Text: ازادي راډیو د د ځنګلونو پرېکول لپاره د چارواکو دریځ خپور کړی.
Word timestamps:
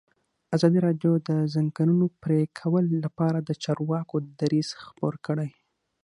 ازادي 0.55 0.79
راډیو 0.87 1.11
د 1.21 1.21
د 1.29 1.31
ځنګلونو 1.53 2.05
پرېکول 2.23 2.85
لپاره 3.03 3.37
د 3.41 3.49
چارواکو 3.63 4.15
دریځ 4.39 4.69
خپور 4.85 5.13
کړی. 5.25 5.49